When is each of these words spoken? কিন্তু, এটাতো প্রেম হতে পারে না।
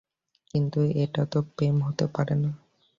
কিন্তু, 0.51 0.79
এটাতো 1.03 1.37
প্রেম 1.55 1.75
হতে 1.81 2.05
পারে 2.07 2.35
না। 2.35 2.49